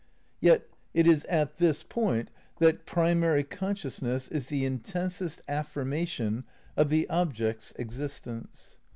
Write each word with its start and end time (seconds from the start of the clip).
Yet 0.39 0.67
it 0.95 1.05
is 1.05 1.25
at 1.25 1.57
this 1.57 1.83
point 1.83 2.31
that 2.57 2.87
primary 2.87 3.43
consciousness 3.43 4.27
is 4.29 4.47
the 4.47 4.65
in 4.65 4.79
tensest 4.79 5.41
affirmation 5.47 6.43
of 6.75 6.89
the 6.89 7.07
object's 7.07 7.71
existence. 7.77 8.79